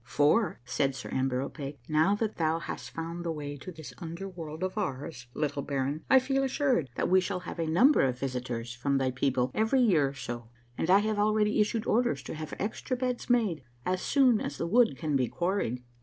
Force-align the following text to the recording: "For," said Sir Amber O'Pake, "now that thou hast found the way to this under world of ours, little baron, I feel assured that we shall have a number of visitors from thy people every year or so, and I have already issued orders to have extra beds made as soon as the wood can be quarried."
"For," 0.17 0.59
said 0.65 0.95
Sir 0.95 1.11
Amber 1.13 1.41
O'Pake, 1.41 1.79
"now 1.87 2.15
that 2.15 2.37
thou 2.37 2.57
hast 2.57 2.89
found 2.89 3.23
the 3.23 3.29
way 3.31 3.55
to 3.57 3.71
this 3.71 3.93
under 3.99 4.27
world 4.27 4.63
of 4.63 4.75
ours, 4.75 5.27
little 5.35 5.61
baron, 5.61 6.05
I 6.09 6.17
feel 6.17 6.41
assured 6.41 6.89
that 6.95 7.07
we 7.07 7.21
shall 7.21 7.41
have 7.41 7.59
a 7.59 7.67
number 7.67 8.01
of 8.01 8.17
visitors 8.17 8.73
from 8.73 8.97
thy 8.97 9.11
people 9.11 9.51
every 9.53 9.81
year 9.81 10.07
or 10.07 10.13
so, 10.15 10.49
and 10.75 10.89
I 10.89 11.01
have 11.01 11.19
already 11.19 11.61
issued 11.61 11.85
orders 11.85 12.23
to 12.23 12.33
have 12.33 12.55
extra 12.57 12.97
beds 12.97 13.29
made 13.29 13.61
as 13.85 14.01
soon 14.01 14.41
as 14.41 14.57
the 14.57 14.65
wood 14.65 14.97
can 14.97 15.15
be 15.15 15.27
quarried." 15.27 15.83